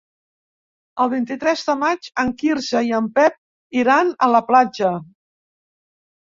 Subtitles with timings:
[1.03, 3.39] El vint-i-tres de maig en Quirze i en Pep
[3.85, 4.93] iran a la platja.